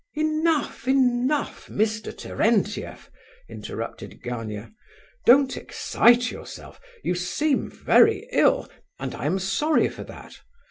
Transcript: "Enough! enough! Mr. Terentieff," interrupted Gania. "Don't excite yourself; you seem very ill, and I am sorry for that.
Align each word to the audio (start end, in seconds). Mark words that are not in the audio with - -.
"Enough! 0.15 0.87
enough! 0.87 1.67
Mr. 1.67 2.11
Terentieff," 2.11 3.11
interrupted 3.47 4.23
Gania. 4.23 4.73
"Don't 5.27 5.55
excite 5.55 6.31
yourself; 6.31 6.79
you 7.03 7.13
seem 7.13 7.69
very 7.69 8.27
ill, 8.31 8.67
and 8.97 9.13
I 9.13 9.27
am 9.27 9.37
sorry 9.37 9.89
for 9.89 10.03
that. 10.05 10.39